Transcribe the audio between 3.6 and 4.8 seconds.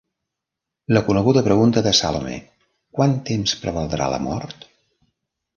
prevaldrà la mort?